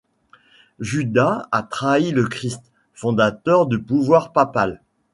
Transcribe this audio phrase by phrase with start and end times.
[0.79, 4.81] Judas a trahi le Christ, fondateur du pouvoir papal.